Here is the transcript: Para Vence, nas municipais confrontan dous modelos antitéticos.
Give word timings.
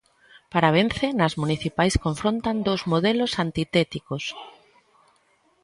Para 0.51 0.73
Vence, 0.77 1.07
nas 1.19 1.33
municipais 1.41 1.93
confrontan 2.05 2.57
dous 2.67 2.81
modelos 2.91 3.31
antitéticos. 3.45 4.23